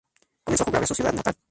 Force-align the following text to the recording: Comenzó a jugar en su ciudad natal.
Comenzó 0.43 0.63
a 0.63 0.65
jugar 0.65 0.81
en 0.81 0.87
su 0.87 0.95
ciudad 0.95 1.13
natal. 1.13 1.35